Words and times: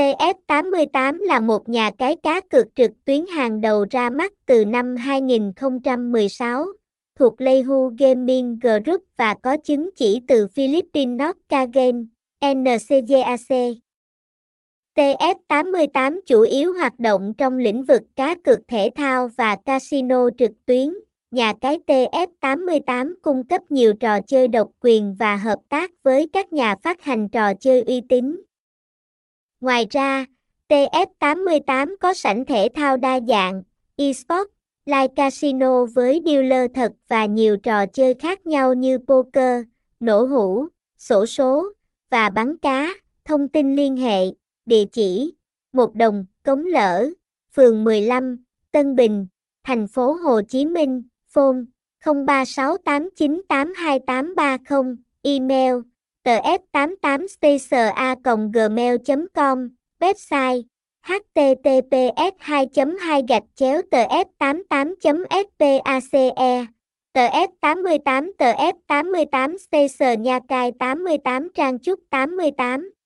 TF88 0.00 1.18
là 1.24 1.40
một 1.40 1.68
nhà 1.68 1.90
cái 1.98 2.16
cá 2.22 2.40
cược 2.40 2.66
trực 2.74 2.90
tuyến 3.04 3.26
hàng 3.26 3.60
đầu 3.60 3.86
ra 3.90 4.10
mắt 4.10 4.32
từ 4.46 4.64
năm 4.64 4.96
2016, 4.96 6.64
thuộc 7.18 7.40
Leihu 7.40 7.92
Gaming 7.98 8.58
Group 8.62 9.04
và 9.16 9.34
có 9.42 9.56
chứng 9.56 9.90
chỉ 9.96 10.20
từ 10.28 10.46
Philippines 10.54 11.20
Norca 11.20 11.66
Game, 11.74 12.02
NCGAC. 12.54 13.76
TF88 14.94 16.20
chủ 16.26 16.40
yếu 16.40 16.72
hoạt 16.72 17.00
động 17.00 17.34
trong 17.38 17.58
lĩnh 17.58 17.84
vực 17.84 18.02
cá 18.16 18.34
cược 18.44 18.58
thể 18.68 18.90
thao 18.94 19.30
và 19.36 19.56
casino 19.56 20.28
trực 20.38 20.50
tuyến. 20.66 20.94
Nhà 21.30 21.52
cái 21.60 21.78
TF88 21.86 23.14
cung 23.22 23.46
cấp 23.46 23.62
nhiều 23.70 23.94
trò 23.94 24.20
chơi 24.20 24.48
độc 24.48 24.70
quyền 24.80 25.14
và 25.18 25.36
hợp 25.36 25.58
tác 25.68 25.90
với 26.02 26.28
các 26.32 26.52
nhà 26.52 26.76
phát 26.82 27.02
hành 27.02 27.28
trò 27.28 27.54
chơi 27.54 27.82
uy 27.82 28.00
tín. 28.08 28.36
Ngoài 29.60 29.86
ra, 29.90 30.26
TF88 30.68 31.96
có 32.00 32.14
sảnh 32.14 32.44
thể 32.44 32.68
thao 32.74 32.96
đa 32.96 33.20
dạng, 33.28 33.62
eSports, 33.96 34.50
live 34.86 35.08
casino 35.16 35.84
với 35.84 36.22
dealer 36.26 36.70
thật 36.74 36.92
và 37.08 37.26
nhiều 37.26 37.56
trò 37.56 37.86
chơi 37.86 38.14
khác 38.14 38.46
nhau 38.46 38.74
như 38.74 38.98
poker, 38.98 39.62
nổ 40.00 40.24
hũ, 40.24 40.66
sổ 40.98 41.26
số 41.26 41.72
và 42.10 42.30
bắn 42.30 42.58
cá. 42.58 42.88
Thông 43.24 43.48
tin 43.48 43.76
liên 43.76 43.96
hệ, 43.96 44.24
địa 44.66 44.84
chỉ: 44.92 45.34
Một 45.72 45.94
Đồng, 45.94 46.26
Cống 46.42 46.64
Lỡ, 46.64 47.10
phường 47.54 47.84
15, 47.84 48.44
Tân 48.72 48.96
Bình, 48.96 49.26
thành 49.64 49.88
phố 49.88 50.12
Hồ 50.12 50.42
Chí 50.42 50.66
Minh, 50.66 51.02
phone 51.28 51.56
0368982830, 52.04 54.96
email 55.22 55.74
tf88 56.24 57.26
spacer 57.28 57.86
gmail.com 58.52 59.58
website 60.00 60.62
https 61.02 62.32
2 62.40 62.66
2 62.74 63.22
gạch 63.28 63.42
chéo 63.56 63.82
tf 63.90 64.26
88 64.38 65.46
space 65.58 66.66
tf 67.14 67.48
88 67.60 68.24
tf 68.38 68.74
88 68.88 69.58
spacer 69.58 70.18
nha 70.18 70.38
cai 70.48 70.72
88 70.72 71.48
trang 71.54 71.78
trúc 71.78 71.98
88 72.10 72.99